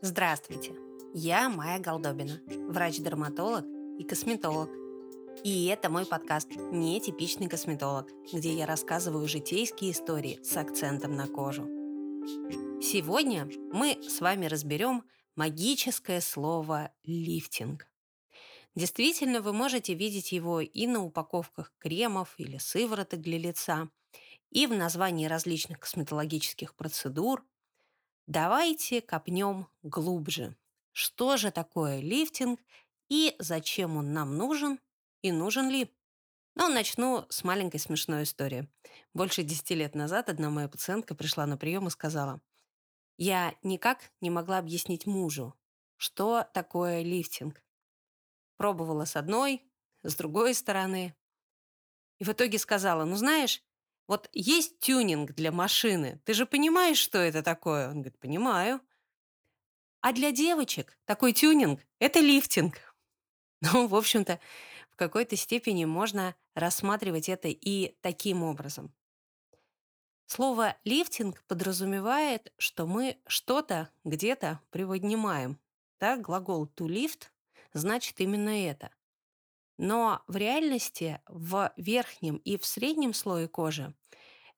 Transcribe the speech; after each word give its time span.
Здравствуйте! 0.00 0.76
Я 1.12 1.48
Майя 1.48 1.80
Голдобина, 1.80 2.40
врач-дерматолог 2.46 3.64
и 3.98 4.04
косметолог. 4.04 4.70
И 5.42 5.66
это 5.66 5.90
мой 5.90 6.06
подкаст 6.06 6.50
«Нетипичный 6.54 7.48
косметолог», 7.48 8.08
где 8.32 8.54
я 8.54 8.64
рассказываю 8.64 9.26
житейские 9.26 9.90
истории 9.90 10.38
с 10.44 10.56
акцентом 10.56 11.16
на 11.16 11.26
кожу. 11.26 11.64
Сегодня 12.80 13.50
мы 13.72 13.98
с 14.00 14.20
вами 14.20 14.46
разберем 14.46 15.02
магическое 15.34 16.20
слово 16.20 16.92
«лифтинг». 17.02 17.88
Действительно, 18.76 19.40
вы 19.40 19.52
можете 19.52 19.94
видеть 19.94 20.30
его 20.30 20.60
и 20.60 20.86
на 20.86 21.04
упаковках 21.04 21.72
кремов 21.78 22.34
или 22.38 22.58
сывороток 22.58 23.20
для 23.20 23.38
лица, 23.38 23.88
и 24.50 24.68
в 24.68 24.74
названии 24.74 25.26
различных 25.26 25.80
косметологических 25.80 26.76
процедур. 26.76 27.44
Давайте 28.28 29.00
копнем 29.00 29.68
глубже. 29.82 30.54
Что 30.92 31.38
же 31.38 31.50
такое 31.50 32.00
лифтинг 32.00 32.60
и 33.08 33.34
зачем 33.38 33.96
он 33.96 34.12
нам 34.12 34.36
нужен 34.36 34.80
и 35.22 35.32
нужен 35.32 35.70
ли? 35.70 35.90
Ну, 36.54 36.68
начну 36.68 37.24
с 37.30 37.42
маленькой 37.42 37.78
смешной 37.78 38.24
истории. 38.24 38.68
Больше 39.14 39.44
десяти 39.44 39.74
лет 39.74 39.94
назад 39.94 40.28
одна 40.28 40.50
моя 40.50 40.68
пациентка 40.68 41.14
пришла 41.14 41.46
на 41.46 41.56
прием 41.56 41.86
и 41.86 41.90
сказала, 41.90 42.42
я 43.16 43.54
никак 43.62 44.12
не 44.20 44.28
могла 44.28 44.58
объяснить 44.58 45.06
мужу, 45.06 45.54
что 45.96 46.46
такое 46.52 47.00
лифтинг. 47.00 47.64
Пробовала 48.58 49.06
с 49.06 49.16
одной, 49.16 49.62
с 50.02 50.14
другой 50.14 50.52
стороны. 50.52 51.16
И 52.18 52.24
в 52.24 52.28
итоге 52.28 52.58
сказала, 52.58 53.06
ну 53.06 53.16
знаешь, 53.16 53.62
вот 54.08 54.30
есть 54.32 54.80
тюнинг 54.80 55.34
для 55.34 55.52
машины. 55.52 56.20
Ты 56.24 56.32
же 56.32 56.46
понимаешь, 56.46 56.96
что 56.96 57.18
это 57.18 57.42
такое? 57.42 57.88
Он 57.88 58.00
говорит, 58.00 58.18
понимаю. 58.18 58.80
А 60.00 60.12
для 60.12 60.32
девочек 60.32 60.98
такой 61.04 61.32
тюнинг– 61.32 61.80
это 62.00 62.18
лифтинг. 62.20 62.76
Ну, 63.60 63.88
в 63.88 63.96
общем-то, 63.96 64.38
в 64.88 64.94
какой-то 64.94 65.34
степени 65.34 65.84
можно 65.84 66.36
рассматривать 66.54 67.28
это 67.28 67.48
и 67.48 67.96
таким 68.02 68.44
образом. 68.44 68.94
Слово 70.26 70.76
«лифтинг» 70.84 71.42
подразумевает, 71.48 72.52
что 72.56 72.86
мы 72.86 73.18
что-то 73.26 73.90
где-то 74.04 74.60
приподнимаем. 74.70 75.58
Так, 75.96 76.20
глагол 76.20 76.66
«to 76.66 76.86
lift» 76.86 77.30
значит 77.72 78.20
именно 78.20 78.50
это. 78.50 78.92
Но 79.78 80.22
в 80.26 80.36
реальности 80.36 81.22
в 81.26 81.72
верхнем 81.76 82.36
и 82.38 82.58
в 82.58 82.66
среднем 82.66 83.14
слое 83.14 83.48
кожи 83.48 83.94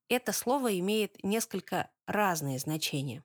это 0.09 0.33
слово 0.33 0.79
имеет 0.79 1.23
несколько 1.23 1.91
разные 2.07 2.59
значения. 2.59 3.23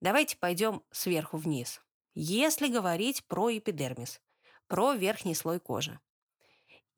Давайте 0.00 0.36
пойдем 0.36 0.82
сверху 0.90 1.38
вниз. 1.38 1.80
Если 2.14 2.68
говорить 2.68 3.26
про 3.26 3.56
эпидермис, 3.56 4.20
про 4.68 4.92
верхний 4.92 5.34
слой 5.34 5.58
кожи, 5.58 5.98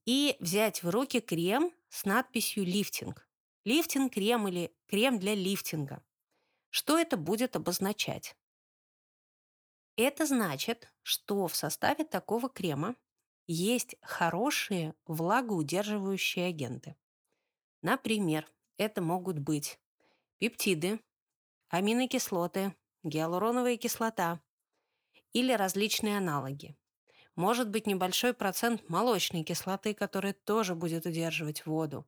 и 0.04 0.36
взять 0.40 0.82
в 0.82 0.90
руки 0.90 1.20
крем 1.20 1.72
с 1.88 2.04
надписью 2.04 2.64
«лифтинг», 2.64 3.28
лифтинг 3.64 4.12
крем 4.12 4.48
или 4.48 4.74
крем 4.86 5.18
для 5.18 5.34
лифтинга, 5.34 6.02
что 6.70 6.98
это 6.98 7.16
будет 7.16 7.56
обозначать? 7.56 8.36
Это 9.96 10.26
значит, 10.26 10.92
что 11.02 11.46
в 11.46 11.56
составе 11.56 12.04
такого 12.04 12.48
крема 12.48 12.96
есть 13.48 13.96
хорошие 14.02 14.94
влагоудерживающие 15.06 16.46
агенты. 16.46 16.96
Например, 17.82 18.46
это 18.76 19.00
могут 19.00 19.38
быть 19.38 19.80
пептиды, 20.38 21.00
аминокислоты, 21.70 22.76
гиалуроновая 23.02 23.78
кислота 23.78 24.40
или 25.32 25.52
различные 25.52 26.18
аналоги. 26.18 26.76
Может 27.36 27.70
быть 27.70 27.86
небольшой 27.86 28.34
процент 28.34 28.88
молочной 28.90 29.44
кислоты, 29.44 29.94
который 29.94 30.32
тоже 30.32 30.74
будет 30.74 31.06
удерживать 31.06 31.64
воду. 31.64 32.04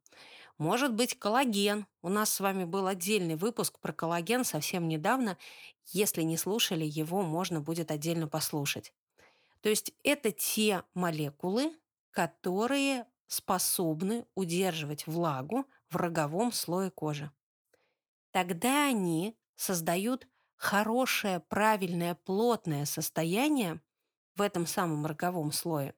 Может 0.58 0.92
быть 0.92 1.18
коллаген. 1.18 1.86
У 2.02 2.08
нас 2.08 2.30
с 2.34 2.40
вами 2.40 2.64
был 2.64 2.86
отдельный 2.86 3.36
выпуск 3.36 3.78
про 3.78 3.92
коллаген 3.92 4.44
совсем 4.44 4.88
недавно. 4.88 5.38
Если 5.86 6.22
не 6.22 6.36
слушали, 6.36 6.84
его 6.84 7.22
можно 7.22 7.60
будет 7.60 7.90
отдельно 7.90 8.28
послушать. 8.28 8.92
То 9.60 9.68
есть 9.68 9.92
это 10.02 10.32
те 10.32 10.84
молекулы, 10.94 11.78
которые 12.10 13.06
способны 13.26 14.26
удерживать 14.34 15.06
влагу 15.06 15.66
в 15.88 15.96
роговом 15.96 16.52
слое 16.52 16.90
кожи. 16.90 17.30
Тогда 18.32 18.86
они 18.86 19.36
создают 19.56 20.26
хорошее, 20.56 21.40
правильное, 21.40 22.14
плотное 22.14 22.84
состояние 22.84 23.80
в 24.34 24.42
этом 24.42 24.66
самом 24.66 25.06
роговом 25.06 25.52
слое, 25.52 25.94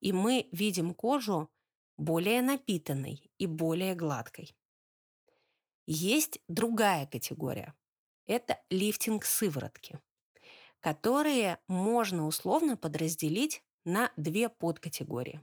и 0.00 0.12
мы 0.12 0.48
видим 0.52 0.94
кожу 0.94 1.50
более 1.96 2.42
напитанной 2.42 3.30
и 3.38 3.46
более 3.46 3.94
гладкой. 3.94 4.56
Есть 5.86 6.40
другая 6.48 7.06
категория. 7.06 7.74
Это 8.26 8.58
лифтинг 8.70 9.24
сыворотки 9.24 10.00
которые 10.84 11.60
можно 11.66 12.26
условно 12.26 12.76
подразделить 12.76 13.62
на 13.86 14.10
две 14.18 14.50
подкатегории. 14.50 15.40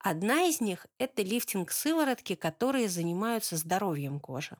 Одна 0.00 0.48
из 0.48 0.60
них– 0.60 0.88
это 0.98 1.22
лифтинг 1.22 1.70
сыворотки, 1.70 2.34
которые 2.34 2.88
занимаются 2.88 3.56
здоровьем 3.56 4.18
кожи. 4.18 4.56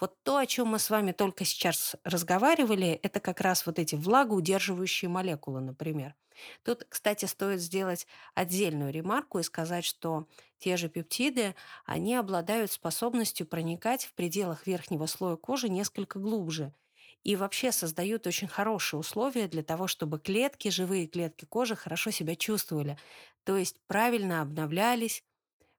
Вот 0.00 0.20
то, 0.24 0.38
о 0.38 0.46
чем 0.46 0.66
мы 0.66 0.80
с 0.80 0.90
вами 0.90 1.12
только 1.12 1.44
сейчас 1.44 1.94
разговаривали, 2.02 2.98
это 3.04 3.20
как 3.20 3.40
раз 3.40 3.66
вот 3.66 3.78
эти 3.78 3.94
влагоудерживающие 3.94 5.08
молекулы, 5.08 5.60
например. 5.60 6.16
Тут, 6.64 6.84
кстати, 6.88 7.26
стоит 7.26 7.60
сделать 7.60 8.08
отдельную 8.34 8.92
ремарку 8.92 9.38
и 9.38 9.44
сказать, 9.44 9.84
что 9.84 10.26
те 10.58 10.76
же 10.76 10.88
пептиды, 10.88 11.54
они 11.84 12.16
обладают 12.16 12.72
способностью 12.72 13.46
проникать 13.46 14.06
в 14.06 14.14
пределах 14.14 14.66
верхнего 14.66 15.06
слоя 15.06 15.36
кожи 15.36 15.68
несколько 15.68 16.18
глубже– 16.18 16.74
и 17.26 17.34
вообще 17.34 17.72
создают 17.72 18.24
очень 18.28 18.46
хорошие 18.46 19.00
условия 19.00 19.48
для 19.48 19.64
того, 19.64 19.88
чтобы 19.88 20.20
клетки, 20.20 20.68
живые 20.68 21.08
клетки 21.08 21.44
кожи 21.44 21.74
хорошо 21.74 22.12
себя 22.12 22.36
чувствовали, 22.36 22.96
то 23.42 23.56
есть 23.56 23.80
правильно 23.88 24.42
обновлялись, 24.42 25.24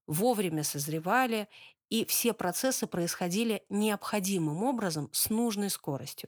вовремя 0.07 0.65
созревали, 0.65 1.47
и 1.87 2.03
все 2.03 2.33
процессы 2.33 2.85
происходили 2.85 3.63
необходимым 3.69 4.61
образом 4.61 5.07
с 5.13 5.29
нужной 5.29 5.69
скоростью. 5.69 6.27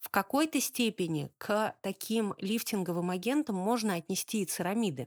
В 0.00 0.08
какой-то 0.08 0.60
степени 0.60 1.30
к 1.38 1.76
таким 1.80 2.34
лифтинговым 2.38 3.10
агентам 3.10 3.54
можно 3.54 3.94
отнести 3.94 4.42
и 4.42 4.46
церамиды, 4.46 5.06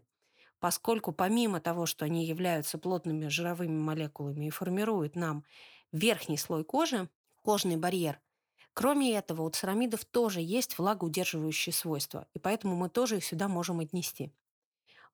поскольку 0.61 1.11
помимо 1.11 1.59
того, 1.59 1.85
что 1.85 2.05
они 2.05 2.25
являются 2.25 2.77
плотными 2.77 3.27
жировыми 3.27 3.77
молекулами 3.77 4.45
и 4.45 4.51
формируют 4.51 5.17
нам 5.17 5.43
верхний 5.91 6.37
слой 6.37 6.63
кожи, 6.63 7.09
кожный 7.41 7.75
барьер– 7.75 8.21
Кроме 8.73 9.15
этого, 9.15 9.43
у 9.43 9.49
церамидов 9.49 10.05
тоже 10.05 10.41
есть 10.41 10.77
влагоудерживающие 10.77 11.73
свойства, 11.73 12.27
и 12.33 12.39
поэтому 12.39 12.75
мы 12.75 12.89
тоже 12.89 13.17
их 13.17 13.25
сюда 13.25 13.47
можем 13.47 13.79
отнести. 13.79 14.31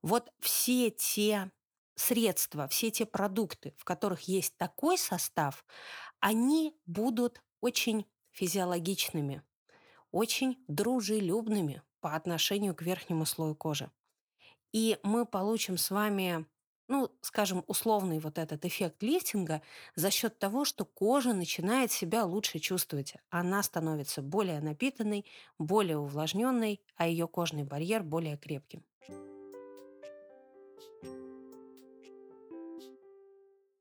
Вот 0.02 0.32
все 0.40 0.92
те 0.92 1.52
средства, 1.96 2.68
все 2.68 2.92
те 2.92 3.06
продукты, 3.06 3.74
в 3.78 3.84
которых 3.84 4.22
есть 4.22 4.56
такой 4.58 4.98
состав, 4.98 5.66
они 6.20 6.76
будут 6.86 7.42
очень 7.62 8.06
физиологичными, 8.32 9.44
очень 10.12 10.64
дружелюбными 10.68 11.82
по 12.00 12.16
отношению 12.16 12.76
к 12.76 12.84
верхнему 12.84 13.26
слою 13.26 13.56
кожи. 13.56 13.92
И 14.72 15.00
мы 15.04 15.26
получим 15.26 15.78
с 15.78 15.90
вами 15.90 16.46
ну, 16.88 17.12
скажем, 17.22 17.64
условный 17.68 18.20
вот 18.20 18.38
этот 18.38 18.66
эффект 18.66 19.04
лифтинга 19.04 19.62
за 19.96 20.10
счет 20.10 20.40
того, 20.40 20.66
что 20.66 20.86
кожа 20.86 21.34
начинает 21.34 21.92
себя 21.92 22.24
лучше 22.24 22.60
чувствовать. 22.60 23.16
Она 23.30 23.62
становится 23.64 24.22
более 24.22 24.62
напитанной, 24.62 25.26
более 25.60 25.98
увлажненной, 25.98 26.82
а 26.96 27.08
ее 27.08 27.28
кожный 27.28 27.64
барьер 27.64 28.04
более 28.04 28.38
крепким. 28.38 28.84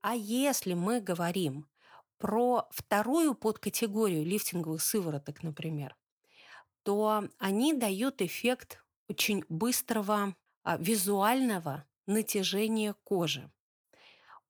А 0.00 0.14
если 0.14 0.75
мы 0.75 1.00
говорим 1.00 1.67
про 2.19 2.69
вторую 2.70 3.35
подкатегорию 3.35 4.25
лифтинговых 4.25 4.81
сывороток, 4.81 5.43
например, 5.43 5.97
то 6.82 7.25
они 7.38 7.75
дают 7.75 8.23
эффект 8.23 8.85
очень 9.09 9.44
быстрого 9.49 10.37
а, 10.62 10.76
визуального 10.76 11.85
натяжение 12.06 12.94
кожи. 13.05 13.50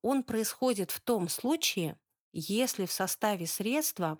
Он 0.01 0.23
происходит 0.23 0.91
в 0.91 0.99
том 1.01 1.27
случае, 1.29 1.99
если 2.31 2.85
в 2.85 2.91
составе 2.91 3.47
средства 3.47 4.19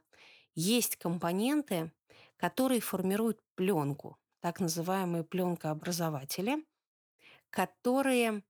есть 0.56 0.96
компоненты, 0.98 1.92
которые 2.38 2.82
формируют 2.82 3.42
пленку, 3.56 4.18
так 4.40 4.60
называемые 4.60 5.24
пленкообразователи, 5.24 6.66
которые 7.50 8.44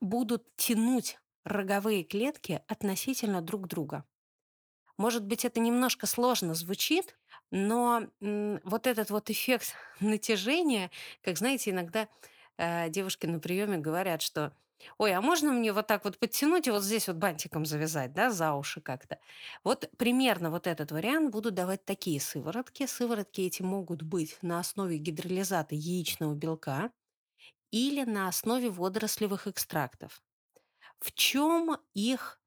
будут 0.00 0.56
тянуть 0.56 1.18
роговые 1.44 2.04
клетки 2.04 2.62
относительно 2.68 3.42
друг 3.42 3.68
друга. 3.68 4.04
Может 4.98 5.24
быть, 5.26 5.44
это 5.44 5.60
немножко 5.60 6.06
сложно 6.06 6.54
звучит, 6.54 7.18
Но 7.50 8.08
вот 8.20 8.86
этот 8.86 9.10
вот 9.10 9.30
эффект 9.30 9.74
натяжения, 10.00 10.90
как 11.22 11.36
знаете, 11.38 11.70
иногда 11.70 12.08
э, 12.58 12.88
девушки 12.90 13.26
на 13.26 13.40
приеме 13.40 13.78
говорят, 13.78 14.22
что 14.22 14.54
Ой, 14.98 15.12
а 15.14 15.20
можно 15.20 15.52
мне 15.52 15.72
вот 15.72 15.86
так 15.86 16.04
вот 16.04 16.18
подтянуть 16.18 16.66
и 16.66 16.70
вот 16.72 16.82
здесь 16.82 17.06
вот 17.06 17.16
бантиком 17.16 17.64
завязать, 17.64 18.12
да, 18.14 18.30
за 18.32 18.54
уши 18.54 18.80
как-то? 18.80 19.20
Вот 19.62 19.88
примерно 19.96 20.50
вот 20.50 20.66
этот 20.66 20.90
вариант 20.90 21.30
будут 21.30 21.54
давать 21.54 21.84
такие 21.84 22.20
сыворотки. 22.20 22.86
Сыворотки 22.86 23.42
эти 23.42 23.62
могут 23.62 24.02
быть 24.02 24.38
на 24.42 24.58
основе 24.58 24.98
гидролизата 24.98 25.76
яичного 25.76 26.34
белка 26.34 26.90
или 27.70 28.04
на 28.04 28.28
основе 28.28 28.70
водорослевых 28.70 29.46
экстрактов. 29.48 30.22
В 31.00 31.12
чем 31.12 31.78
их 31.94 32.40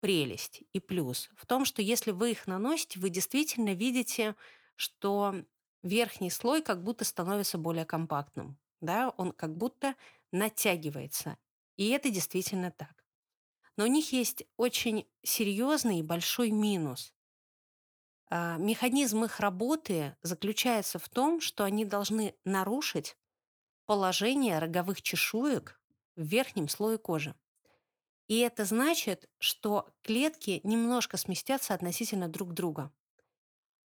прелесть 0.00 0.62
и 0.72 0.80
плюс? 0.80 1.30
В 1.36 1.46
том, 1.46 1.64
что 1.64 1.82
если 1.82 2.12
вы 2.12 2.32
их 2.32 2.46
наносите, 2.46 3.00
вы 3.00 3.10
действительно 3.10 3.74
видите, 3.74 4.36
что 4.76 5.34
верхний 5.82 6.30
слой 6.30 6.62
как 6.62 6.82
будто 6.84 7.04
становится 7.04 7.58
более 7.58 7.84
компактным. 7.86 8.58
Да? 8.84 9.10
Он 9.16 9.32
как 9.32 9.56
будто 9.56 9.94
натягивается. 10.32 11.38
И 11.76 11.88
это 11.88 12.10
действительно 12.10 12.70
так. 12.70 13.04
Но 13.76 13.84
у 13.84 13.88
них 13.88 14.12
есть 14.12 14.44
очень 14.56 15.08
серьезный 15.22 15.98
и 15.98 16.02
большой 16.02 16.50
минус. 16.50 17.12
А, 18.30 18.56
Механизм 18.56 19.24
их 19.24 19.40
работы 19.40 20.16
заключается 20.22 20.98
в 20.98 21.08
том, 21.08 21.40
что 21.40 21.64
они 21.64 21.84
должны 21.84 22.34
нарушить 22.44 23.16
положение 23.86 24.58
роговых 24.58 25.02
чешуек 25.02 25.80
в 26.16 26.22
верхнем 26.22 26.68
слое 26.68 26.98
кожи. 26.98 27.34
И 28.28 28.38
это 28.38 28.64
значит, 28.64 29.28
что 29.38 29.94
клетки 30.02 30.60
немножко 30.64 31.16
сместятся 31.16 31.74
относительно 31.74 32.28
друг 32.28 32.54
друга. 32.54 32.92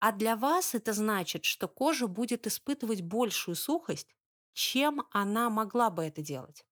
А 0.01 0.13
для 0.13 0.37
вас 0.37 0.75
это 0.75 0.93
значит, 0.93 1.45
что 1.45 1.69
кожа 1.69 2.07
будет 2.07 2.47
испытывать 2.47 3.03
большую 3.03 3.55
сухость, 3.55 4.15
чем 4.55 5.07
она 5.13 5.51
могла 5.51 5.91
бы 5.91 6.05
это 6.05 6.23
делать. 6.23 6.67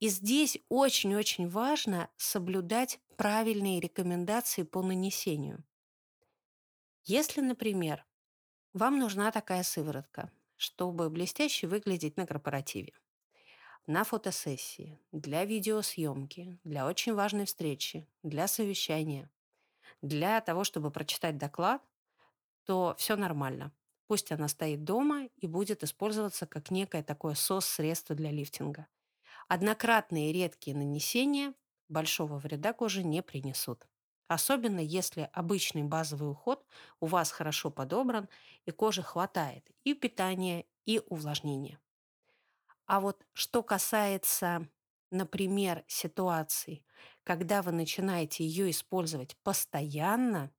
И 0.00 0.08
здесь 0.08 0.58
очень-очень 0.68 1.48
важно 1.48 2.10
соблюдать 2.16 3.00
правильные 3.16 3.80
рекомендации 3.80 4.62
по 4.64 4.82
нанесению. 4.82 5.64
Если, 7.04 7.40
например, 7.40 8.06
вам 8.74 8.98
нужна 8.98 9.32
такая 9.32 9.62
сыворотка, 9.64 10.32
чтобы 10.56 11.10
блестяще 11.10 11.66
выглядеть 11.66 12.16
на 12.16 12.26
корпоративе, 12.26 12.94
на 13.86 14.04
фотосессии, 14.04 15.00
для 15.12 15.44
видеосъемки, 15.44 16.60
для 16.64 16.86
очень 16.86 17.14
важной 17.14 17.46
встречи, 17.46 18.08
для 18.22 18.48
совещания, 18.48 19.30
для 20.02 20.40
того, 20.42 20.64
чтобы 20.64 20.90
прочитать 20.92 21.38
доклад, 21.38 21.82
то 22.64 22.94
все 22.98 23.16
нормально. 23.16 23.72
Пусть 24.08 24.32
она 24.32 24.48
стоит 24.48 24.84
дома 24.84 25.26
и 25.36 25.48
будет 25.48 25.84
использоваться 25.84 26.46
как 26.46 26.72
некое 26.72 27.04
такое 27.04 27.36
сос-средство 27.36 28.16
для 28.16 28.32
лифтинга. 28.32 28.88
Однократные 29.48 30.32
редкие 30.32 30.76
нанесения 30.76 31.54
большого 31.88 32.38
вреда 32.38 32.72
коже 32.74 33.04
не 33.04 33.22
принесут. 33.22 33.86
Особенно 34.28 34.80
если 34.80 35.30
обычный 35.32 35.84
базовый 35.84 36.30
уход 36.30 36.66
у 37.00 37.06
вас 37.06 37.32
хорошо 37.32 37.70
подобран 37.70 38.28
и 38.66 38.72
кожи 38.72 39.02
хватает 39.02 39.70
и 39.84 39.94
питания, 39.94 40.66
и 40.86 41.02
увлажнения. 41.06 41.80
А 42.86 43.00
вот 43.00 43.26
что 43.32 43.62
касается, 43.62 44.68
например, 45.10 45.84
ситуаций, 45.86 46.84
когда 47.22 47.62
вы 47.62 47.72
начинаете 47.72 48.44
ее 48.44 48.70
использовать 48.70 49.36
постоянно, 49.42 50.50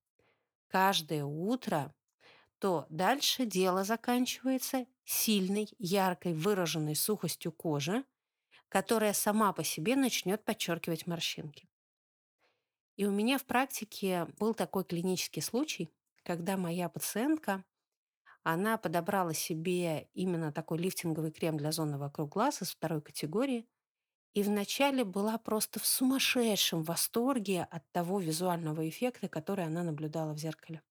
каждое 0.67 1.25
утро, 1.25 1.95
то 2.59 2.85
дальше 2.89 3.45
дело 3.45 3.83
заканчивается 3.83 4.85
сильной, 5.05 5.69
яркой, 5.79 6.33
выраженной 6.33 6.95
сухостью 6.95 7.51
кожи, 7.51 8.03
которая 8.67 9.13
сама 9.13 9.53
по 9.53 9.63
себе 9.63 9.95
начнет 9.95 10.43
подчеркивать 10.43 11.07
морщинки. 11.07 11.67
И 12.97 13.05
у 13.05 13.11
меня 13.11 13.37
в 13.37 13.45
практике 13.45 14.27
был 14.37 14.53
такой 14.53 14.83
клинический 14.83 15.41
случай, 15.41 15.89
когда 16.23 16.57
моя 16.57 16.89
пациентка, 16.89 17.63
она 18.43 18.77
подобрала 18.77 19.33
себе 19.33 20.09
именно 20.13 20.51
такой 20.51 20.79
лифтинговый 20.79 21.31
крем 21.31 21.57
для 21.57 21.71
зоны 21.71 21.97
вокруг 21.97 22.33
глаз 22.33 22.61
из 22.61 22.71
второй 22.71 23.01
категории, 23.01 23.67
и 24.33 24.43
вначале 24.43 25.03
была 25.03 25.37
просто 25.37 25.79
в 25.79 25.85
сумасшедшем 25.85 26.83
восторге 26.83 27.63
от 27.63 27.89
того 27.91 28.19
визуального 28.19 28.87
эффекта, 28.87 29.27
который 29.27 29.65
она 29.65 29.83
наблюдала 29.83 30.33
в 30.33 30.37
зеркале. 30.37 30.81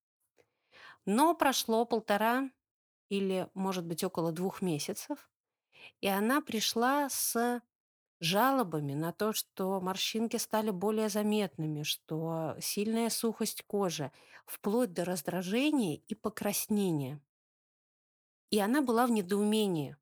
Но 1.11 1.35
прошло 1.35 1.87
полтора 1.87 2.51
или, 3.09 3.49
может 3.55 3.87
быть, 3.87 4.05
около 4.05 4.31
двух 4.31 4.61
месяцев, 4.61 5.31
и 6.03 6.07
она 6.07 6.43
пришла 6.43 7.09
с 7.09 7.63
жалобами 8.21 8.93
на 8.93 9.13
то, 9.13 9.33
что 9.33 9.81
морщинки 9.81 10.37
стали 10.37 10.69
более 10.69 11.09
заметными, 11.09 11.83
что 11.83 12.57
сильная 12.61 13.09
сухость 13.09 13.63
кожи, 13.67 14.13
вплоть 14.45 14.93
до 14.93 15.07
раздражения 15.07 15.97
и 15.97 16.15
покраснения. 16.15 17.23
И 18.51 18.59
она 18.59 18.83
была 18.83 19.07
в 19.07 19.11
недоумении. 19.11 19.97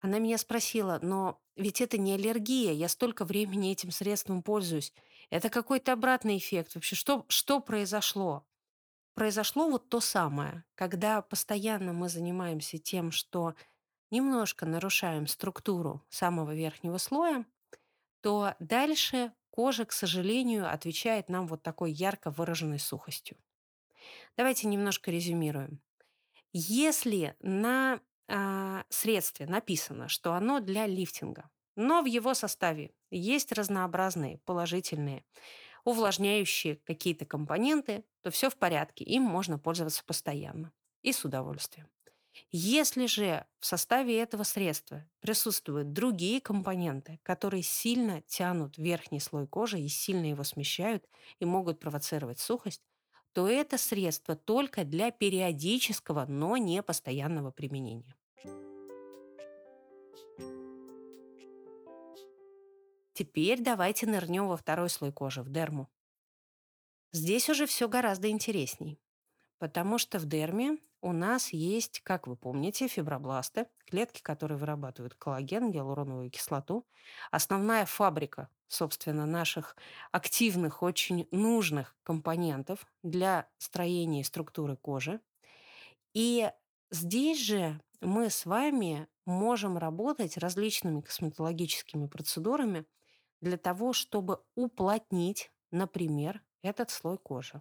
Она 0.00 0.20
меня 0.20 0.38
спросила, 0.38 1.00
но 1.02 1.42
ведь 1.56 1.82
это 1.82 1.98
не 1.98 2.14
аллергия, 2.14 2.72
я 2.72 2.88
столько 2.88 3.26
времени 3.26 3.72
этим 3.72 3.90
средством 3.90 4.42
пользуюсь. 4.42 4.94
Это 5.28 5.50
какой-то 5.50 5.92
обратный 5.92 6.38
эффект. 6.38 6.76
Вообще, 6.76 6.96
что, 6.96 7.26
что 7.28 7.60
произошло? 7.60 8.46
Произошло 9.20 9.68
вот 9.68 9.90
то 9.90 10.00
самое, 10.00 10.64
когда 10.74 11.20
постоянно 11.20 11.92
мы 11.92 12.08
занимаемся 12.08 12.78
тем, 12.78 13.10
что 13.10 13.54
немножко 14.10 14.64
нарушаем 14.64 15.26
структуру 15.26 16.02
самого 16.08 16.54
верхнего 16.54 16.96
слоя, 16.96 17.44
то 18.22 18.54
дальше 18.60 19.34
кожа, 19.50 19.84
к 19.84 19.92
сожалению, 19.92 20.72
отвечает 20.72 21.28
нам 21.28 21.46
вот 21.46 21.62
такой 21.62 21.92
ярко 21.92 22.30
выраженной 22.30 22.78
сухостью. 22.78 23.36
Давайте 24.38 24.68
немножко 24.68 25.10
резюмируем. 25.10 25.82
Если 26.54 27.36
на 27.40 28.00
а, 28.26 28.84
средстве 28.88 29.44
написано, 29.44 30.08
что 30.08 30.32
оно 30.32 30.60
для 30.60 30.86
лифтинга, 30.86 31.50
но 31.76 32.00
в 32.00 32.06
его 32.06 32.32
составе 32.32 32.94
есть 33.10 33.52
разнообразные 33.52 34.38
положительные 34.46 35.26
увлажняющие 35.84 36.76
какие-то 36.76 37.24
компоненты, 37.24 38.04
то 38.22 38.30
все 38.30 38.50
в 38.50 38.56
порядке, 38.56 39.04
им 39.04 39.22
можно 39.22 39.58
пользоваться 39.58 40.04
постоянно 40.04 40.72
и 41.02 41.12
с 41.12 41.24
удовольствием. 41.24 41.88
Если 42.52 43.06
же 43.06 43.44
в 43.58 43.66
составе 43.66 44.18
этого 44.20 44.44
средства 44.44 45.04
присутствуют 45.20 45.92
другие 45.92 46.40
компоненты, 46.40 47.18
которые 47.22 47.62
сильно 47.62 48.22
тянут 48.22 48.78
верхний 48.78 49.20
слой 49.20 49.46
кожи 49.46 49.80
и 49.80 49.88
сильно 49.88 50.26
его 50.26 50.44
смещают 50.44 51.04
и 51.38 51.44
могут 51.44 51.80
провоцировать 51.80 52.38
сухость, 52.38 52.82
то 53.32 53.48
это 53.48 53.78
средство 53.78 54.34
только 54.34 54.84
для 54.84 55.10
периодического, 55.10 56.26
но 56.26 56.56
не 56.56 56.82
постоянного 56.82 57.50
применения. 57.50 58.16
Теперь 63.20 63.60
давайте 63.60 64.06
нырнем 64.06 64.48
во 64.48 64.56
второй 64.56 64.88
слой 64.88 65.12
кожи, 65.12 65.42
в 65.42 65.50
дерму. 65.50 65.90
Здесь 67.12 67.50
уже 67.50 67.66
все 67.66 67.86
гораздо 67.86 68.30
интересней, 68.30 68.98
потому 69.58 69.98
что 69.98 70.18
в 70.18 70.24
дерме 70.24 70.78
у 71.02 71.12
нас 71.12 71.52
есть, 71.52 72.00
как 72.00 72.26
вы 72.26 72.34
помните, 72.34 72.88
фибробласты, 72.88 73.66
клетки, 73.84 74.22
которые 74.22 74.56
вырабатывают 74.56 75.16
коллаген, 75.16 75.70
гиалуроновую 75.70 76.30
кислоту. 76.30 76.86
Основная 77.30 77.84
фабрика, 77.84 78.48
собственно, 78.68 79.26
наших 79.26 79.76
активных, 80.12 80.82
очень 80.82 81.28
нужных 81.30 81.98
компонентов 82.02 82.86
для 83.02 83.50
строения 83.58 84.22
и 84.22 84.24
структуры 84.24 84.78
кожи. 84.78 85.20
И 86.14 86.50
здесь 86.90 87.42
же 87.42 87.82
мы 88.00 88.30
с 88.30 88.46
вами 88.46 89.08
можем 89.26 89.76
работать 89.76 90.38
различными 90.38 91.02
косметологическими 91.02 92.06
процедурами 92.06 92.86
для 93.40 93.56
того, 93.58 93.92
чтобы 93.92 94.42
уплотнить, 94.54 95.52
например, 95.70 96.42
этот 96.62 96.90
слой 96.90 97.18
кожи. 97.18 97.60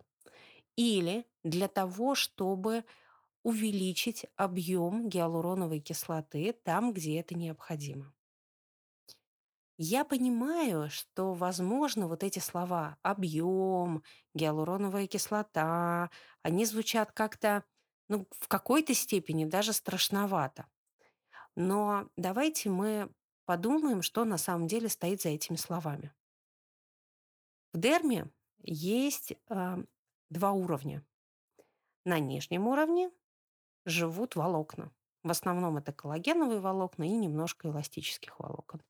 Или 0.78 1.28
для 1.44 1.68
того, 1.68 2.16
чтобы 2.16 2.86
увеличить 3.44 4.26
объем 4.38 5.10
гиалуроновой 5.10 5.80
кислоты 5.82 6.54
там, 6.54 6.94
где 6.94 7.20
это 7.20 7.36
необходимо. 7.36 8.14
Я 9.78 10.04
понимаю, 10.04 10.90
что, 10.90 11.34
возможно, 11.34 12.08
вот 12.08 12.24
эти 12.24 12.40
слова 12.40 12.98
объем, 13.02 14.04
гиалуроновая 14.34 15.08
кислота, 15.08 16.10
они 16.44 16.66
звучат 16.66 17.12
как-то, 17.14 17.64
ну, 18.10 18.28
в 18.40 18.48
какой-то 18.50 18.94
степени 18.94 19.46
даже 19.46 19.72
страшновато. 19.74 20.68
Но 21.56 22.10
давайте 22.18 22.70
мы 22.70 23.12
подумаем, 23.50 24.04
что 24.04 24.26
на 24.26 24.38
самом 24.38 24.68
деле 24.68 24.90
стоит 24.90 25.24
за 25.24 25.30
этими 25.30 25.56
словами. 25.56 26.14
В 27.74 27.80
дерме 27.80 28.30
есть 28.62 29.34
э, 29.50 29.84
два 30.30 30.52
уровня. 30.52 31.04
На 32.06 32.20
нижнем 32.20 32.68
уровне 32.68 33.10
живут 33.86 34.36
волокна. 34.36 34.92
В 35.24 35.32
основном 35.32 35.78
это 35.78 35.92
коллагеновые 35.92 36.60
волокна 36.60 37.06
и 37.06 37.10
немножко 37.10 37.70
эластических 37.70 38.40
волокон. 38.40 38.84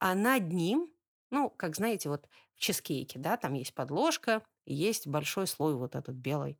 А 0.00 0.16
над 0.16 0.52
ним, 0.52 0.92
ну, 1.30 1.48
как 1.48 1.76
знаете, 1.76 2.08
вот 2.08 2.28
в 2.56 2.58
чизкейке, 2.58 3.20
да, 3.20 3.36
там 3.36 3.54
есть 3.54 3.72
подложка, 3.72 4.42
есть 4.64 5.06
большой 5.06 5.46
слой 5.46 5.76
вот 5.76 5.94
этот 5.94 6.16
белой 6.16 6.58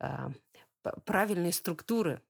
э, 0.00 0.28
правильной 1.06 1.54
структуры 1.54 2.20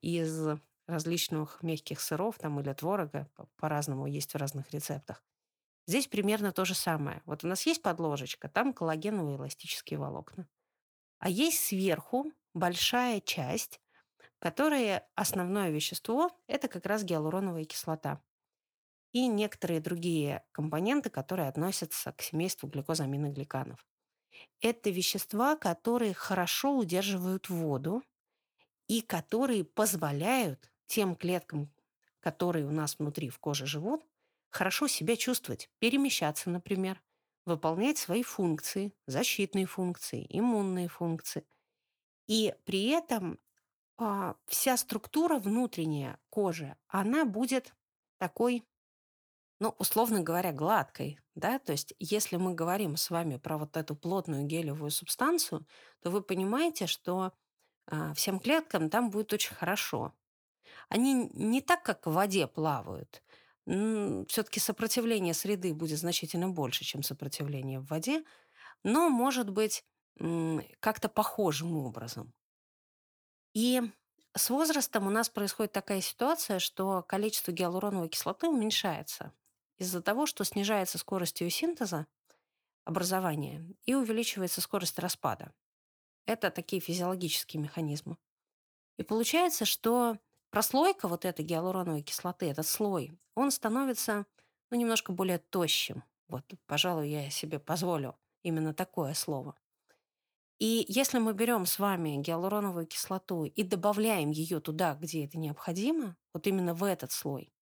из 0.00 0.48
различных 0.86 1.62
мягких 1.62 2.00
сыров 2.00 2.38
там 2.38 2.60
или 2.60 2.72
творога, 2.72 3.30
по-разному 3.56 4.06
есть 4.06 4.32
в 4.34 4.36
разных 4.38 4.72
рецептах. 4.72 5.24
Здесь 5.86 6.08
примерно 6.08 6.52
то 6.52 6.64
же 6.64 6.74
самое. 6.74 7.22
Вот 7.26 7.44
у 7.44 7.48
нас 7.48 7.66
есть 7.66 7.82
подложечка, 7.82 8.48
там 8.48 8.72
коллагеновые 8.72 9.36
эластические 9.36 9.98
волокна. 9.98 10.48
А 11.18 11.28
есть 11.28 11.60
сверху 11.60 12.32
большая 12.54 13.20
часть, 13.20 13.80
которая 14.40 15.08
основное 15.14 15.70
вещество– 15.70 16.30
это 16.48 16.68
как 16.68 16.86
раз 16.86 17.04
гиалуроновая 17.04 17.64
кислота 17.64 18.22
и 19.12 19.26
некоторые 19.28 19.80
другие 19.80 20.44
компоненты, 20.52 21.10
которые 21.10 21.48
относятся 21.48 22.12
к 22.12 22.22
семейству 22.22 22.68
глюкозаминогликанов. 22.68 23.86
Это 24.60 24.90
вещества, 24.90 25.56
которые 25.56 26.14
хорошо 26.14 26.76
удерживают 26.76 27.50
воду 27.50 28.02
и 28.88 29.02
которые 29.02 29.64
позволяют 29.64 30.71
тем 30.92 31.16
клеткам, 31.16 31.72
которые 32.20 32.66
у 32.66 32.70
нас 32.70 32.98
внутри 32.98 33.30
в 33.30 33.38
коже 33.38 33.64
живут, 33.64 34.06
хорошо 34.50 34.88
себя 34.88 35.16
чувствовать, 35.16 35.70
перемещаться, 35.78 36.50
например, 36.50 37.00
выполнять 37.46 37.96
свои 37.96 38.22
функции, 38.22 38.92
защитные 39.06 39.64
функции, 39.64 40.26
иммунные 40.28 40.88
функции. 40.88 41.46
И 42.26 42.54
при 42.66 42.88
этом 42.88 43.38
а, 43.96 44.36
вся 44.46 44.76
структура 44.76 45.38
внутренняя 45.38 46.18
кожи, 46.28 46.76
она 46.88 47.24
будет 47.24 47.74
такой, 48.18 48.62
ну, 49.60 49.74
условно 49.78 50.20
говоря, 50.20 50.52
гладкой. 50.52 51.18
Да? 51.34 51.58
То 51.58 51.72
есть 51.72 51.94
если 51.98 52.36
мы 52.36 52.52
говорим 52.52 52.98
с 52.98 53.08
вами 53.08 53.38
про 53.38 53.56
вот 53.56 53.78
эту 53.78 53.96
плотную 53.96 54.44
гелевую 54.44 54.90
субстанцию, 54.90 55.66
то 56.02 56.10
вы 56.10 56.20
понимаете, 56.20 56.86
что 56.86 57.32
а, 57.86 58.12
всем 58.12 58.38
клеткам 58.38 58.90
там 58.90 59.08
будет 59.08 59.32
очень 59.32 59.54
хорошо. 59.54 60.12
Они 60.88 61.30
не 61.32 61.60
так, 61.60 61.82
как 61.82 62.06
в 62.06 62.12
воде 62.12 62.46
плавают. 62.46 63.22
Все-таки 63.64 64.60
сопротивление 64.60 65.34
среды 65.34 65.72
будет 65.72 65.98
значительно 65.98 66.48
больше, 66.48 66.84
чем 66.84 67.02
сопротивление 67.02 67.80
в 67.80 67.86
воде, 67.86 68.24
но 68.82 69.08
может 69.08 69.50
быть 69.50 69.84
как-то 70.80 71.08
похожим 71.08 71.76
образом. 71.76 72.32
И 73.54 73.80
с 74.34 74.50
возрастом 74.50 75.06
у 75.06 75.10
нас 75.10 75.28
происходит 75.28 75.72
такая 75.72 76.00
ситуация, 76.00 76.58
что 76.58 77.02
количество 77.02 77.52
гиалуроновой 77.52 78.08
кислоты 78.08 78.48
уменьшается 78.48 79.32
из-за 79.78 80.02
того, 80.02 80.26
что 80.26 80.44
снижается 80.44 80.98
скорость 80.98 81.40
ее 81.40 81.50
синтеза, 81.50 82.06
образования, 82.84 83.64
и 83.84 83.94
увеличивается 83.94 84.60
скорость 84.60 84.98
распада. 84.98 85.52
Это 86.26 86.50
такие 86.50 86.80
физиологические 86.80 87.62
механизмы. 87.62 88.16
И 88.96 89.02
получается, 89.02 89.64
что 89.64 90.18
прослойка 90.52 91.08
вот 91.08 91.24
этой 91.24 91.44
гиалуроновой 91.44 92.02
кислоты, 92.02 92.50
этот 92.50 92.66
слой, 92.66 93.18
он 93.34 93.50
становится 93.50 94.26
ну, 94.70 94.76
немножко 94.78 95.10
более 95.12 95.38
тощим. 95.38 96.04
Вот, 96.28 96.44
пожалуй, 96.66 97.08
я 97.08 97.30
себе 97.30 97.58
позволю 97.58 98.16
именно 98.42 98.74
такое 98.74 99.14
слово. 99.14 99.56
И 100.58 100.84
если 100.88 101.18
мы 101.18 101.32
берем 101.32 101.66
с 101.66 101.78
вами 101.78 102.18
гиалуроновую 102.18 102.86
кислоту 102.86 103.46
и 103.46 103.62
добавляем 103.64 104.30
ее 104.30 104.60
туда, 104.60 104.94
где 104.94 105.24
это 105.24 105.38
необходимо, 105.38 106.16
вот 106.34 106.46
именно 106.46 106.74
в 106.74 106.84
этот 106.84 107.10
слой, 107.10 107.52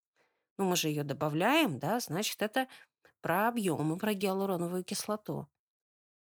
ну 0.58 0.68
мы 0.68 0.76
же 0.76 0.88
ее 0.88 1.04
добавляем, 1.04 1.78
да, 1.78 2.00
значит, 2.00 2.42
это 2.42 2.68
про 3.22 3.48
объем 3.48 3.94
и 3.94 3.98
про 3.98 4.14
гиалуроновую 4.14 4.84
кислоту. 4.84 5.48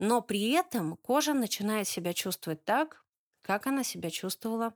Но 0.00 0.20
при 0.20 0.50
этом 0.50 0.96
кожа 0.96 1.32
начинает 1.32 1.86
себя 1.86 2.12
чувствовать 2.12 2.64
так, 2.64 3.04
как 3.42 3.66
она 3.66 3.84
себя 3.84 4.10
чувствовала 4.10 4.74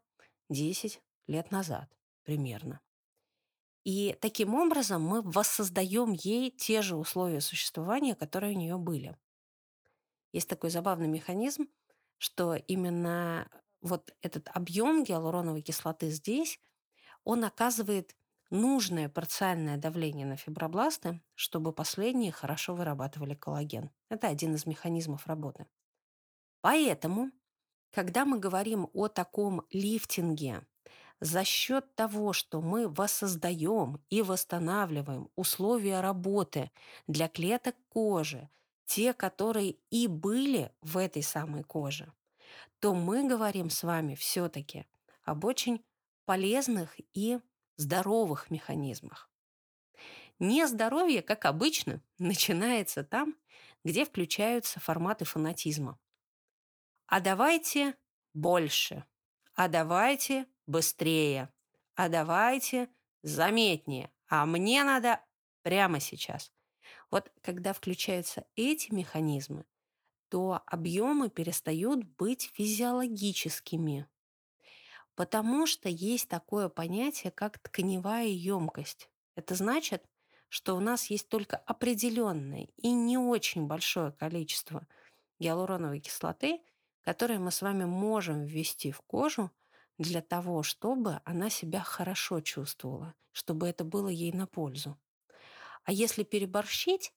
10 0.51 1.03
лет 1.27 1.51
назад 1.51 1.91
примерно. 2.25 2.81
И 3.85 4.17
таким 4.21 4.55
образом 4.55 5.03
мы 5.03 5.21
воссоздаем 5.21 6.13
ей 6.13 6.51
те 6.51 6.81
же 6.81 6.97
условия 6.97 7.41
существования, 7.41 8.15
которые 8.15 8.55
у 8.55 8.59
нее 8.59 8.79
были. 8.79 9.17
Есть 10.33 10.49
такой 10.49 10.71
забавный 10.71 11.07
механизм, 11.07 11.69
что 12.19 12.55
именно 12.55 13.49
вот 13.83 14.15
этот 14.23 14.49
объем 14.55 15.05
гиалуроновой 15.05 15.61
кислоты 15.61 16.09
здесь, 16.09 16.59
он 17.25 17.45
оказывает 17.45 18.17
нужное 18.51 19.09
парциальное 19.09 19.77
давление 19.77 20.27
на 20.27 20.37
фибробласты, 20.37 21.21
чтобы 21.35 21.73
последние 21.73 22.33
хорошо 22.33 22.75
вырабатывали 22.75 23.35
коллаген. 23.35 23.91
Это 24.09 24.29
один 24.29 24.55
из 24.55 24.65
механизмов 24.65 25.27
работы. 25.27 25.67
Поэтому, 26.63 27.31
когда 27.91 28.25
мы 28.25 28.39
говорим 28.39 28.89
о 28.95 29.09
таком 29.09 29.67
лифтинге 29.71 30.67
за 31.25 31.43
счет 31.43 31.95
того, 31.95 32.35
что 32.35 32.61
мы 32.61 32.87
воссоздаем 32.87 33.99
и 34.11 34.21
восстанавливаем 34.21 35.31
условия 35.37 36.01
работы 36.01 36.71
для 37.07 37.29
клеток 37.29 37.75
кожи, 37.89 38.51
те, 38.85 39.15
которые 39.15 39.77
и 39.89 40.07
были 40.07 40.71
в 40.83 40.99
этой 40.99 41.23
самой 41.23 41.65
коже, 41.65 42.13
то 42.79 42.95
мы 42.95 43.27
говорим 43.27 43.71
с 43.71 43.83
вами 43.83 44.15
все-таки 44.15 44.85
об 45.23 45.47
очень 45.47 45.83
полезных 46.27 46.95
и 47.15 47.41
здоровых 47.77 48.51
механизмах. 48.51 49.31
Нездоровье, 50.39 51.23
как 51.23 51.47
обычно, 51.47 52.03
начинается 52.19 53.03
там, 53.03 53.35
где 53.83 54.05
включаются 54.05 54.79
форматы 54.79 55.25
фанатизма. 55.25 55.99
А 57.07 57.21
давайте 57.21 57.95
больше, 58.35 59.07
а 59.55 59.69
давайте 59.69 60.47
быстрее, 60.67 61.53
а 61.95 62.09
давайте 62.09 62.89
заметнее, 63.23 64.11
а 64.29 64.47
мне 64.47 64.85
надо 64.85 65.21
прямо 65.63 66.01
сейчас. 66.01 66.53
Вот 67.11 67.33
когда 67.43 67.73
включаются 67.73 68.45
эти 68.57 68.93
механизмы, 68.93 69.65
то 70.29 70.63
объемы 70.67 71.31
перестают 71.31 72.05
быть 72.05 72.51
физиологическими. 72.55 74.09
Потому 75.15 75.67
что 75.67 75.89
есть 75.89 76.29
такое 76.29 76.69
понятие, 76.69 77.31
как 77.31 77.59
тканевая 77.61 78.27
емкость. 78.27 79.09
Это 79.37 79.55
значит, 79.55 80.05
что 80.49 80.77
у 80.77 80.81
нас 80.81 81.07
есть 81.07 81.29
только 81.29 81.57
определенное 81.57 82.69
и 82.77 82.91
не 82.93 83.17
очень 83.17 83.67
большое 83.67 84.13
количество 84.13 84.87
гиалуроновой 85.39 86.01
кислоты, 86.01 86.61
которое 87.03 87.39
мы 87.39 87.51
с 87.51 87.63
вами 87.63 87.85
можем 87.85 88.45
ввести 88.45 88.91
в 88.91 89.01
кожу 89.03 89.51
для 89.99 90.21
того, 90.21 90.63
чтобы 90.63 91.21
она 91.25 91.51
себя 91.51 91.81
хорошо 91.81 92.41
чувствовала, 92.41 93.15
чтобы 93.33 93.69
это 93.69 93.85
было 93.85 94.09
ей 94.09 94.33
на 94.33 94.47
пользу. 94.47 94.99
А 95.85 95.93
если 95.93 96.23
переборщить, 96.23 97.13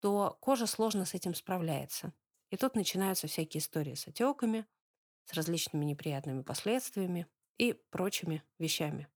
то 0.00 0.36
кожа 0.40 0.66
сложно 0.66 1.04
с 1.04 1.14
этим 1.14 1.34
справляется. 1.34 2.12
И 2.50 2.56
тут 2.56 2.74
начинаются 2.74 3.26
всякие 3.26 3.60
истории 3.60 3.94
с 3.94 4.06
отеками, 4.08 4.66
с 5.24 5.34
различными 5.34 5.84
неприятными 5.84 6.42
последствиями 6.42 7.26
и 7.58 7.74
прочими 7.74 8.42
вещами. 8.58 9.08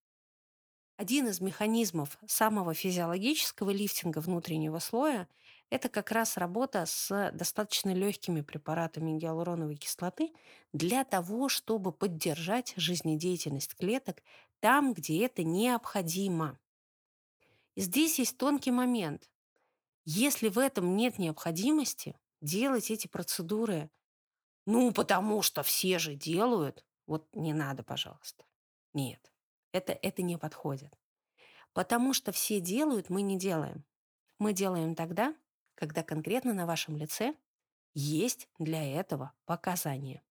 Один 0.97 1.29
из 1.29 1.41
механизмов 1.41 2.19
самого 2.27 2.75
физиологического 2.75 3.71
лифтинга 3.71 4.19
внутреннего 4.19 4.79
слоя– 4.79 5.29
это 5.73 5.89
как 5.89 6.11
раз 6.11 6.37
работа 6.37 6.85
с 6.85 7.31
достаточно 7.33 7.95
легкими 7.95 8.43
препаратами 8.43 9.17
гиалуроновой 9.17 9.77
кислоты 9.77 10.31
для 10.75 11.03
того, 11.03 11.49
чтобы 11.49 11.93
поддержать 11.93 12.75
жизнедеятельность 12.77 13.75
клеток 13.77 14.23
там, 14.61 14.93
где 14.93 15.25
это 15.25 15.45
необходимо. 15.45 16.59
И 17.75 17.81
здесь 17.81 18.19
есть 18.19 18.37
тонкий 18.37 18.71
момент. 18.71 19.31
Если 20.05 20.51
в 20.51 20.59
этом 20.59 20.95
нет 20.95 21.19
необходимости 21.19 22.19
делать 22.43 22.91
эти 22.91 23.07
процедуры, 23.07 23.91
ну, 24.67 24.93
потому 24.93 25.41
что 25.41 25.63
все 25.63 25.99
же 25.99 26.15
делают, 26.15 26.85
вот 27.07 27.27
не 27.35 27.55
надо, 27.55 27.83
пожалуйста. 27.83 28.45
Нет, 28.93 29.33
это, 29.73 29.95
это 29.95 30.21
не 30.21 30.37
подходит. 30.37 30.95
Потому 31.73 32.13
что 32.13 32.31
все 32.31 32.61
делают, 32.61 33.09
мы 33.09 33.23
не 33.23 33.39
делаем. 33.39 33.87
Мы 34.39 34.53
делаем 34.53 34.95
тогда, 34.95 35.35
когда 35.75 36.03
конкретно 36.03 36.55
на 36.55 36.67
вашем 36.67 36.97
лице 36.97 37.35
есть 37.95 38.49
для 38.59 38.83
этого 38.83 39.33
показания. 39.45 40.23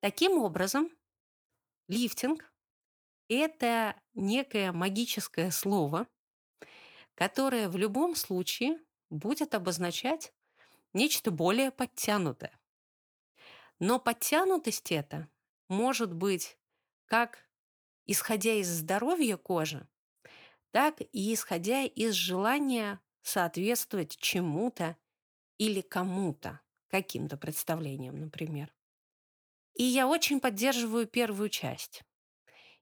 Таким 0.00 0.38
образом, 0.38 0.90
лифтинг– 1.88 2.52
это 3.28 4.00
некое 4.14 4.70
магическое 4.72 5.50
слово, 5.50 6.06
которое 7.14 7.68
в 7.68 7.76
любом 7.76 8.14
случае 8.14 8.78
будет 9.10 9.54
обозначать 9.54 10.32
нечто 10.92 11.30
более 11.30 11.70
подтянутое. 11.72 12.56
Но 13.78 13.98
подтянутость 13.98 14.92
это 14.92 15.28
может 15.68 16.14
быть 16.14 16.56
как 17.06 17.46
исходя 18.06 18.54
из 18.54 18.68
здоровья 18.68 19.36
кожи, 19.36 19.88
так 20.72 21.00
и 21.00 21.34
исходя 21.34 21.84
из 21.84 22.14
желания 22.14 23.00
соответствовать 23.22 24.16
чему-то 24.16 24.96
или 25.58 25.80
кому-то, 25.82 26.60
каким-то 26.88 27.36
представлениям, 27.36 28.20
например. 28.20 28.74
И 29.74 29.84
я 29.84 30.08
очень 30.08 30.40
поддерживаю 30.40 31.06
первую 31.06 31.48
часть. 31.50 32.02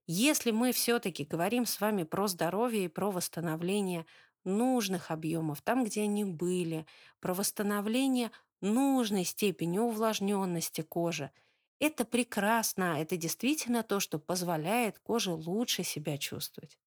Если 0.06 0.50
мы 0.50 0.72
все-таки 0.72 1.24
говорим 1.24 1.66
с 1.66 1.80
вами 1.80 2.04
про 2.04 2.28
здоровье 2.28 2.84
и 2.86 2.88
про 2.88 3.10
восстановление 3.10 4.06
нужных 4.44 5.10
объемов 5.10 5.62
там, 5.62 5.84
где 5.84 6.02
они 6.02 6.24
были, 6.24 6.86
про 7.20 7.34
восстановление 7.34 8.30
нужной 8.60 9.24
степени 9.24 9.78
увлажненности 9.78 10.82
кожи, 10.82 11.30
это 11.80 12.04
прекрасно, 12.04 13.00
это 13.00 13.16
действительно 13.16 13.82
то, 13.82 14.00
что 14.00 14.18
позволяет 14.18 14.98
коже 15.00 15.32
лучше 15.32 15.84
себя 15.84 16.18
чувствовать. 16.18 16.78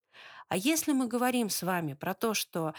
А 0.48 0.58
если 0.58 0.94
мы 0.94 1.08
говорим 1.08 1.50
с 1.50 1.64
вами 1.64 1.94
про 1.94 2.14
то, 2.14 2.34
что 2.34 2.74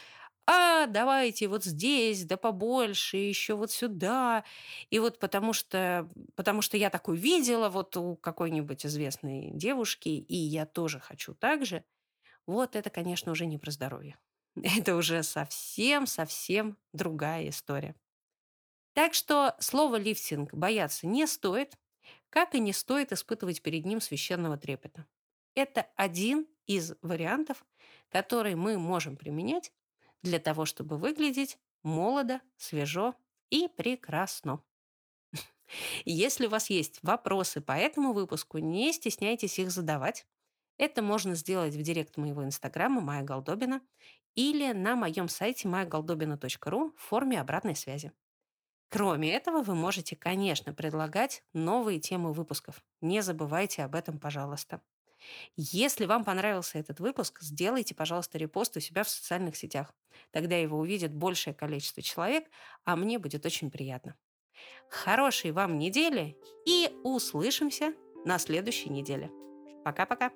а 0.50 0.86
давайте 0.86 1.46
вот 1.46 1.64
здесь, 1.64 2.24
да 2.24 2.38
побольше, 2.38 3.18
еще 3.18 3.54
вот 3.54 3.70
сюда. 3.70 4.44
И 4.88 4.98
вот 4.98 5.18
потому 5.18 5.52
что, 5.52 6.08
потому 6.36 6.62
что 6.62 6.78
я 6.78 6.88
такую 6.88 7.18
видела 7.18 7.68
вот 7.68 7.94
у 7.98 8.16
какой-нибудь 8.16 8.86
известной 8.86 9.50
девушки, 9.52 10.08
и 10.08 10.36
я 10.36 10.64
тоже 10.64 11.00
хочу 11.00 11.34
так 11.34 11.66
же, 11.66 11.84
вот 12.46 12.76
это, 12.76 12.88
конечно, 12.88 13.30
уже 13.30 13.44
не 13.44 13.58
про 13.58 13.70
здоровье. 13.70 14.18
Это 14.56 14.96
уже 14.96 15.22
совсем-совсем 15.22 16.78
другая 16.94 17.50
история. 17.50 17.94
Так 18.94 19.12
что 19.12 19.54
слово 19.60 19.96
лифтинг 19.96 20.54
бояться 20.54 21.06
не 21.06 21.26
стоит, 21.26 21.76
как 22.30 22.54
и 22.54 22.60
не 22.60 22.72
стоит 22.72 23.12
испытывать 23.12 23.62
перед 23.62 23.84
ним 23.84 24.00
священного 24.00 24.56
трепета. 24.56 25.06
Это 25.54 25.86
один 25.96 26.46
из 26.68 26.94
вариантов, 27.02 27.66
который 28.10 28.54
мы 28.54 28.78
можем 28.78 29.16
применять 29.16 29.72
для 30.22 30.38
того, 30.38 30.66
чтобы 30.66 30.98
выглядеть 30.98 31.58
молодо, 31.82 32.40
свежо 32.56 33.14
и 33.50 33.68
прекрасно. 33.68 34.62
Если 36.04 36.46
у 36.46 36.50
вас 36.50 36.70
есть 36.70 37.00
вопросы 37.02 37.60
по 37.60 37.72
этому 37.72 38.12
выпуску, 38.12 38.58
не 38.58 38.92
стесняйтесь 38.92 39.58
их 39.58 39.70
задавать. 39.70 40.26
Это 40.78 41.02
можно 41.02 41.34
сделать 41.34 41.74
в 41.74 41.82
директ 41.82 42.16
моего 42.16 42.44
инстаграма 42.44 43.00
Майя 43.00 43.24
Голдобина 43.24 43.82
или 44.34 44.72
на 44.72 44.94
моем 44.94 45.28
сайте 45.28 45.68
mayagoldobina.ru 45.68 46.92
в 46.96 47.00
форме 47.00 47.40
обратной 47.40 47.74
связи. 47.74 48.12
Кроме 48.90 49.32
этого, 49.34 49.62
вы 49.62 49.74
можете, 49.74 50.16
конечно, 50.16 50.72
предлагать 50.74 51.42
новые 51.54 52.00
темы 52.00 52.32
выпусков. 52.32 52.82
Не 53.00 53.22
забывайте 53.22 53.82
об 53.84 53.94
этом, 53.94 54.18
пожалуйста. 54.18 54.80
Если 55.56 56.06
вам 56.06 56.24
понравился 56.24 56.78
этот 56.78 57.00
выпуск, 57.00 57.40
сделайте, 57.40 57.94
пожалуйста, 57.94 58.38
репост 58.38 58.76
у 58.76 58.80
себя 58.80 59.04
в 59.04 59.08
социальных 59.08 59.56
сетях. 59.56 59.94
Тогда 60.30 60.56
его 60.56 60.78
увидит 60.78 61.14
большее 61.14 61.54
количество 61.54 62.02
человек, 62.02 62.44
а 62.84 62.96
мне 62.96 63.18
будет 63.18 63.44
очень 63.46 63.70
приятно. 63.70 64.16
Хорошей 64.90 65.52
вам 65.52 65.78
недели 65.78 66.36
и 66.66 66.90
услышимся 67.04 67.94
на 68.24 68.38
следующей 68.38 68.90
неделе. 68.90 69.30
Пока-пока. 69.84 70.32